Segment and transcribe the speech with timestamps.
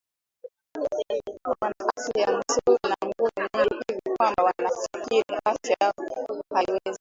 [1.61, 5.93] Wana afya nzuri na nguvu nyingi hivi kwamba wanafikiri afya yao
[6.53, 6.81] haiwezi